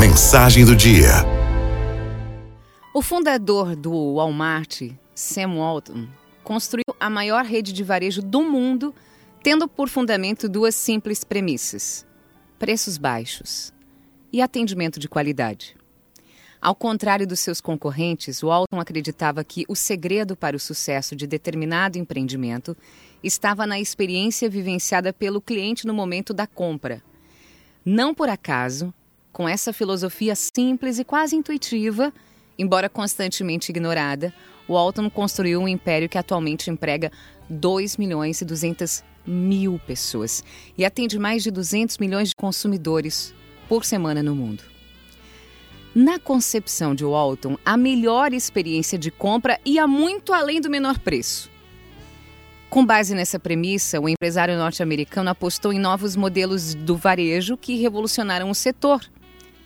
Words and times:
mensagem 0.00 0.64
do 0.64 0.74
dia. 0.74 1.10
O 2.94 3.02
fundador 3.02 3.76
do 3.76 4.14
Walmart, 4.14 4.80
Sam 5.14 5.56
Walton, 5.58 6.08
construiu 6.42 6.96
a 6.98 7.10
maior 7.10 7.44
rede 7.44 7.70
de 7.70 7.84
varejo 7.84 8.22
do 8.22 8.40
mundo, 8.40 8.94
tendo 9.42 9.68
por 9.68 9.90
fundamento 9.90 10.48
duas 10.48 10.74
simples 10.74 11.22
premissas: 11.22 12.06
preços 12.58 12.96
baixos 12.96 13.74
e 14.32 14.40
atendimento 14.40 14.98
de 14.98 15.06
qualidade. 15.06 15.76
Ao 16.62 16.74
contrário 16.74 17.26
dos 17.26 17.40
seus 17.40 17.60
concorrentes, 17.60 18.42
Walton 18.42 18.80
acreditava 18.80 19.44
que 19.44 19.66
o 19.68 19.76
segredo 19.76 20.34
para 20.34 20.56
o 20.56 20.60
sucesso 20.60 21.14
de 21.14 21.26
determinado 21.26 21.98
empreendimento 21.98 22.74
estava 23.22 23.66
na 23.66 23.78
experiência 23.78 24.48
vivenciada 24.48 25.12
pelo 25.12 25.42
cliente 25.42 25.86
no 25.86 25.92
momento 25.92 26.32
da 26.32 26.46
compra. 26.46 27.02
Não 27.84 28.14
por 28.14 28.30
acaso, 28.30 28.94
com 29.32 29.48
essa 29.48 29.72
filosofia 29.72 30.34
simples 30.34 30.98
e 30.98 31.04
quase 31.04 31.36
intuitiva, 31.36 32.12
embora 32.58 32.88
constantemente 32.88 33.70
ignorada, 33.70 34.32
Walton 34.68 35.10
construiu 35.10 35.60
um 35.60 35.68
império 35.68 36.08
que 36.08 36.18
atualmente 36.18 36.70
emprega 36.70 37.10
2 37.48 37.96
milhões 37.96 38.40
e 38.40 38.44
200 38.44 39.02
mil 39.26 39.80
pessoas 39.86 40.42
e 40.76 40.84
atende 40.84 41.18
mais 41.18 41.42
de 41.42 41.50
200 41.50 41.98
milhões 41.98 42.30
de 42.30 42.34
consumidores 42.34 43.34
por 43.68 43.84
semana 43.84 44.22
no 44.22 44.34
mundo. 44.34 44.62
Na 45.94 46.20
concepção 46.20 46.94
de 46.94 47.04
Walton, 47.04 47.56
a 47.64 47.76
melhor 47.76 48.32
experiência 48.32 48.96
de 48.96 49.10
compra 49.10 49.58
ia 49.64 49.86
muito 49.88 50.32
além 50.32 50.60
do 50.60 50.70
menor 50.70 50.98
preço. 51.00 51.50
Com 52.68 52.86
base 52.86 53.12
nessa 53.12 53.40
premissa, 53.40 54.00
o 54.00 54.08
empresário 54.08 54.56
norte-americano 54.56 55.30
apostou 55.30 55.72
em 55.72 55.80
novos 55.80 56.14
modelos 56.14 56.74
do 56.74 56.96
varejo 56.96 57.56
que 57.56 57.74
revolucionaram 57.74 58.48
o 58.48 58.54
setor 58.54 59.00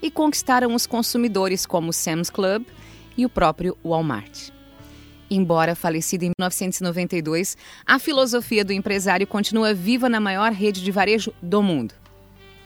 e 0.05 0.11
conquistaram 0.11 0.75
os 0.75 0.87
consumidores 0.87 1.65
como 1.65 1.89
o 1.89 1.93
Sam's 1.93 2.29
Club 2.29 2.67
e 3.17 3.25
o 3.25 3.29
próprio 3.31 3.75
Walmart. 3.83 4.51
Embora 5.31 5.75
falecida 5.75 6.27
em 6.27 6.33
1992, 6.39 7.57
a 7.87 7.99
filosofia 7.99 8.63
do 8.63 8.75
empresário 8.75 9.27
continua 9.27 9.73
viva 9.73 10.07
na 10.07 10.21
maior 10.21 10.53
rede 10.53 10.85
de 10.85 10.93
varejo 10.93 11.33
do 11.41 11.63
mundo. 11.63 11.95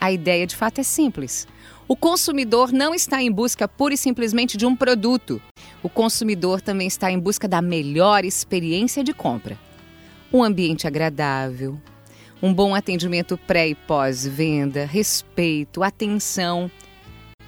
A 0.00 0.10
ideia 0.10 0.48
de 0.48 0.56
fato 0.56 0.80
é 0.80 0.82
simples. 0.82 1.46
O 1.86 1.94
consumidor 1.94 2.72
não 2.72 2.92
está 2.92 3.22
em 3.22 3.30
busca 3.30 3.68
pura 3.68 3.94
e 3.94 3.96
simplesmente 3.96 4.56
de 4.56 4.66
um 4.66 4.74
produto. 4.74 5.40
O 5.80 5.88
consumidor 5.88 6.60
também 6.60 6.88
está 6.88 7.08
em 7.08 7.20
busca 7.20 7.46
da 7.46 7.62
melhor 7.62 8.24
experiência 8.24 9.04
de 9.04 9.14
compra. 9.14 9.56
Um 10.32 10.42
ambiente 10.42 10.88
agradável, 10.88 11.80
um 12.42 12.52
bom 12.52 12.74
atendimento 12.74 13.38
pré 13.38 13.68
e 13.68 13.76
pós-venda, 13.76 14.84
respeito, 14.84 15.84
atenção. 15.84 16.68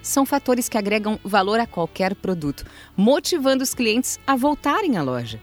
São 0.03 0.25
fatores 0.25 0.69
que 0.69 0.79
agregam 0.79 1.19
valor 1.25 1.61
a 1.61 1.67
qualquer 1.67 2.15
produto, 2.15 2.65
motivando 2.97 3.63
os 3.63 3.75
clientes 3.75 4.19
a 4.27 4.37
voltarem 4.37 4.97
à 4.97 5.03
loja. 5.03 5.41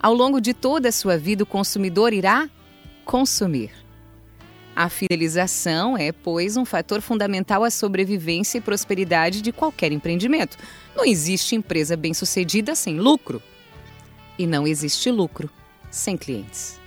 Ao 0.00 0.14
longo 0.14 0.40
de 0.40 0.54
toda 0.54 0.88
a 0.88 0.92
sua 0.92 1.16
vida, 1.16 1.42
o 1.42 1.46
consumidor 1.46 2.12
irá 2.12 2.48
consumir. 3.04 3.70
A 4.76 4.88
fidelização 4.88 5.98
é, 5.98 6.12
pois, 6.12 6.56
um 6.56 6.64
fator 6.64 7.00
fundamental 7.00 7.64
à 7.64 7.70
sobrevivência 7.70 8.58
e 8.58 8.60
prosperidade 8.60 9.42
de 9.42 9.50
qualquer 9.50 9.90
empreendimento. 9.90 10.56
Não 10.94 11.04
existe 11.04 11.56
empresa 11.56 11.96
bem-sucedida 11.96 12.76
sem 12.76 12.96
lucro. 12.96 13.42
E 14.38 14.46
não 14.46 14.68
existe 14.68 15.10
lucro 15.10 15.50
sem 15.90 16.16
clientes. 16.16 16.78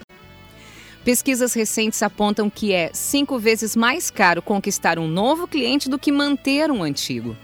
Pesquisas 1.04 1.56
recentes 1.56 2.04
apontam 2.04 2.48
que 2.48 2.74
é 2.74 2.92
cinco 2.94 3.40
vezes 3.40 3.76
mais 3.76 4.12
caro 4.12 4.40
conquistar 4.40 5.00
um 5.00 5.08
novo 5.08 5.48
cliente 5.48 5.90
do 5.90 5.98
que 5.98 6.12
manter 6.12 6.70
um 6.70 6.84
antigo. 6.84 7.36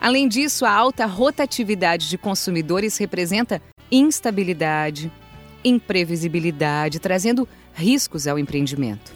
Além 0.00 0.28
disso, 0.28 0.64
a 0.64 0.70
alta 0.70 1.04
rotatividade 1.04 2.08
de 2.08 2.16
consumidores 2.16 2.96
representa 2.96 3.60
instabilidade, 3.90 5.10
imprevisibilidade, 5.64 7.00
trazendo 7.00 7.48
riscos 7.74 8.28
ao 8.28 8.38
empreendimento. 8.38 9.12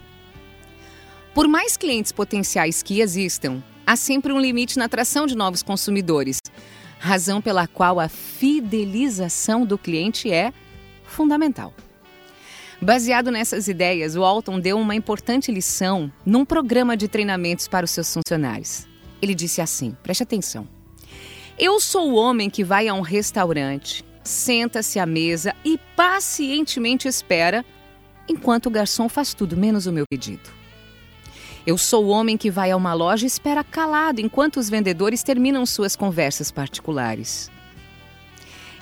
Por 1.32 1.47
mais 1.47 1.76
clientes 1.76 2.10
potenciais 2.10 2.82
que 2.82 3.00
existam, 3.00 3.62
há 3.87 3.94
sempre 3.94 4.32
um 4.32 4.41
limite 4.41 4.78
na 4.78 4.87
atração 4.87 5.26
de 5.26 5.37
novos 5.37 5.62
consumidores, 5.62 6.38
razão 6.98 7.41
pela 7.41 7.69
qual 7.69 8.00
a 8.00 8.08
fidelização 8.08 9.64
do 9.64 9.78
cliente 9.78 10.28
é 10.28 10.52
fundamental. 11.04 11.72
Baseado 12.82 13.30
nessas 13.30 13.68
ideias, 13.68 14.16
o 14.16 14.24
Alton 14.24 14.58
deu 14.58 14.78
uma 14.78 14.94
importante 14.94 15.52
lição 15.52 16.10
num 16.24 16.46
programa 16.46 16.96
de 16.96 17.08
treinamentos 17.08 17.68
para 17.68 17.84
os 17.84 17.91
seus 17.91 18.12
funcionários. 18.12 18.86
Ele 19.20 19.34
disse 19.34 19.60
assim: 19.60 19.94
preste 20.02 20.22
atenção. 20.22 20.66
Eu 21.58 21.78
sou 21.78 22.10
o 22.10 22.14
homem 22.14 22.48
que 22.48 22.64
vai 22.64 22.88
a 22.88 22.94
um 22.94 23.02
restaurante, 23.02 24.02
senta-se 24.24 24.98
à 24.98 25.04
mesa 25.04 25.54
e 25.62 25.78
pacientemente 25.94 27.06
espera, 27.06 27.66
enquanto 28.26 28.66
o 28.66 28.70
garçom 28.70 29.10
faz 29.10 29.34
tudo 29.34 29.58
menos 29.58 29.86
o 29.86 29.92
meu 29.92 30.04
pedido. 30.10 30.48
Eu 31.66 31.76
sou 31.76 32.06
o 32.06 32.08
homem 32.08 32.38
que 32.38 32.50
vai 32.50 32.70
a 32.70 32.76
uma 32.78 32.94
loja 32.94 33.26
e 33.26 33.26
espera 33.26 33.62
calado 33.62 34.22
enquanto 34.22 34.56
os 34.56 34.70
vendedores 34.70 35.22
terminam 35.22 35.66
suas 35.66 35.94
conversas 35.94 36.50
particulares. 36.50 37.50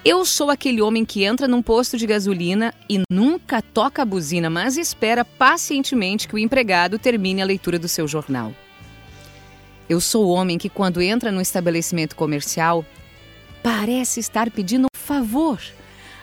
Eu 0.04 0.24
sou 0.24 0.48
aquele 0.48 0.80
homem 0.80 1.04
que 1.04 1.24
entra 1.24 1.48
num 1.48 1.60
posto 1.60 1.96
de 1.96 2.06
gasolina 2.06 2.72
e 2.88 3.02
nunca 3.10 3.60
toca 3.60 4.02
a 4.02 4.04
buzina, 4.04 4.48
mas 4.48 4.76
espera 4.76 5.24
pacientemente 5.24 6.28
que 6.28 6.34
o 6.34 6.38
empregado 6.38 6.98
termine 6.98 7.42
a 7.42 7.44
leitura 7.44 7.78
do 7.78 7.88
seu 7.88 8.06
jornal. 8.06 8.54
Eu 9.88 10.00
sou 10.00 10.26
o 10.26 10.30
homem 10.30 10.56
que, 10.56 10.68
quando 10.68 11.02
entra 11.02 11.32
num 11.32 11.40
estabelecimento 11.40 12.14
comercial, 12.14 12.84
parece 13.62 14.20
estar 14.20 14.50
pedindo 14.50 14.86
um 14.86 14.98
favor, 14.98 15.60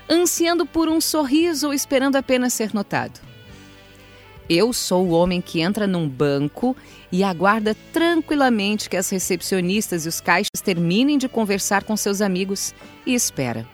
ansiando 0.09 0.65
por 0.65 0.87
um 0.87 1.01
sorriso 1.01 1.67
ou 1.67 1.73
esperando 1.73 2.15
apenas 2.15 2.53
ser 2.53 2.73
notado. 2.73 3.19
Eu 4.49 4.71
sou 4.71 5.07
o 5.07 5.11
homem 5.11 5.41
que 5.41 5.61
entra 5.61 5.87
num 5.87 6.07
banco 6.07 6.75
e 7.11 7.23
aguarda 7.23 7.75
tranquilamente 7.91 8.89
que 8.89 8.97
as 8.97 9.09
recepcionistas 9.09 10.05
e 10.05 10.09
os 10.09 10.21
caixas 10.21 10.61
terminem 10.63 11.17
de 11.17 11.27
conversar 11.27 11.83
com 11.83 11.97
seus 11.97 12.21
amigos 12.21 12.73
e 13.05 13.15
espera. 13.15 13.67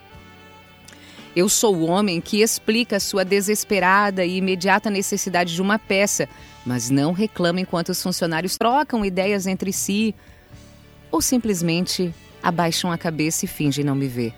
Eu 1.36 1.50
sou 1.50 1.76
o 1.76 1.88
homem 1.88 2.20
que 2.22 2.42
explica 2.42 3.00
sua 3.00 3.24
desesperada 3.24 4.26
e 4.26 4.38
imediata 4.38 4.90
necessidade 4.90 5.54
de 5.54 5.62
uma 5.62 5.78
peça, 5.80 6.28
mas 6.66 6.90
não 6.90 7.12
reclama 7.12 7.59
enquanto 7.59 7.90
os 7.90 8.02
funcionários 8.02 8.58
trocam 8.58 9.06
ideias 9.06 9.48
entre 9.48 9.74
si 9.74 10.16
ou 11.09 11.22
simplesmente 11.22 12.14
abaixam 12.42 12.92
a 12.92 12.98
cabeça 12.98 13.46
e 13.46 13.48
fingem 13.48 13.84
não 13.84 13.96
me 13.96 14.08
ver. 14.08 14.34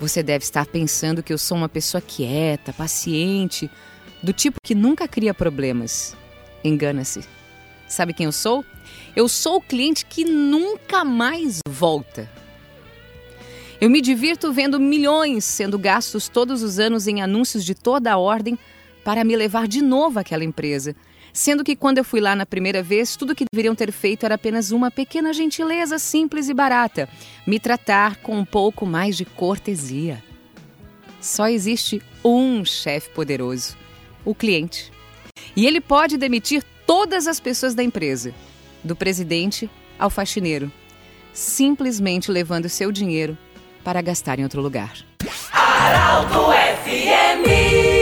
Você 0.00 0.22
deve 0.22 0.44
estar 0.44 0.66
pensando 0.66 1.22
que 1.22 1.32
eu 1.32 1.38
sou 1.38 1.56
uma 1.56 1.68
pessoa 1.68 2.00
quieta, 2.00 2.72
paciente, 2.72 3.70
do 4.22 4.32
tipo 4.32 4.58
que 4.62 4.74
nunca 4.74 5.06
cria 5.06 5.32
problemas. 5.32 6.16
Engana-se. 6.62 7.20
Sabe 7.86 8.12
quem 8.12 8.26
eu 8.26 8.32
sou? 8.32 8.64
Eu 9.16 9.28
sou 9.28 9.56
o 9.56 9.60
cliente 9.60 10.04
que 10.04 10.24
nunca 10.24 11.04
mais 11.04 11.60
volta. 11.68 12.30
Eu 13.80 13.88
me 13.88 14.00
divirto 14.00 14.52
vendo 14.52 14.80
milhões 14.80 15.44
sendo 15.44 15.78
gastos 15.78 16.28
todos 16.28 16.62
os 16.62 16.78
anos 16.78 17.06
em 17.06 17.22
anúncios 17.22 17.64
de 17.64 17.74
toda 17.74 18.12
a 18.12 18.18
ordem 18.18 18.58
para 19.04 19.24
me 19.24 19.36
levar 19.36 19.68
de 19.68 19.80
novo 19.80 20.18
àquela 20.18 20.44
empresa. 20.44 20.94
Sendo 21.32 21.62
que 21.62 21.76
quando 21.76 21.98
eu 21.98 22.04
fui 22.04 22.20
lá 22.20 22.34
na 22.34 22.44
primeira 22.44 22.82
vez, 22.82 23.14
tudo 23.14 23.34
que 23.34 23.44
deveriam 23.50 23.74
ter 23.74 23.92
feito 23.92 24.24
era 24.26 24.34
apenas 24.34 24.72
uma 24.72 24.90
pequena 24.90 25.32
gentileza 25.32 25.98
simples 25.98 26.48
e 26.48 26.54
barata: 26.54 27.08
me 27.46 27.60
tratar 27.60 28.16
com 28.16 28.36
um 28.36 28.44
pouco 28.44 28.84
mais 28.84 29.16
de 29.16 29.24
cortesia. 29.24 30.22
Só 31.20 31.48
existe 31.48 32.02
um 32.24 32.64
chefe 32.64 33.10
poderoso 33.10 33.76
o 34.24 34.34
cliente. 34.34 34.92
E 35.56 35.66
ele 35.66 35.80
pode 35.80 36.16
demitir 36.16 36.62
todas 36.86 37.26
as 37.26 37.40
pessoas 37.40 37.74
da 37.74 37.82
empresa, 37.82 38.32
do 38.82 38.94
presidente 38.94 39.68
ao 39.98 40.10
faxineiro, 40.10 40.70
simplesmente 41.32 42.30
levando 42.30 42.68
seu 42.68 42.92
dinheiro 42.92 43.36
para 43.82 44.00
gastar 44.00 44.38
em 44.38 44.42
outro 44.42 44.60
lugar. 44.60 44.96
Araldo 45.52 46.46
FMI 46.84 47.97